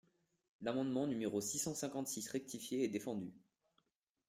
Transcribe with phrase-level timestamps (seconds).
[0.63, 3.31] L’amendement numéro six cent cinquante-six rectifié est défendu.